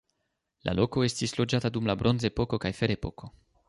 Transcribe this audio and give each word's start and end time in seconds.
La 0.69 0.73
loko 0.79 1.03
estis 1.09 1.37
loĝata 1.41 1.73
dum 1.77 1.93
la 1.93 1.99
bronzepoko 2.03 2.65
kaj 2.67 2.77
ferepoko. 2.83 3.37